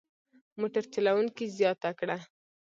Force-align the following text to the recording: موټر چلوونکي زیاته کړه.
موټر 0.59 0.83
چلوونکي 0.93 1.45
زیاته 1.57 1.89
کړه. 1.99 2.17